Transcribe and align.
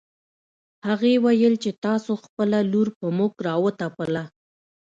هغې 0.87 1.13
ويل 1.25 1.53
چې 1.63 1.71
تاسو 1.85 2.11
خپله 2.23 2.57
لور 2.71 2.87
په 2.99 3.07
موږ 3.17 3.31
راوتپله 3.47 4.23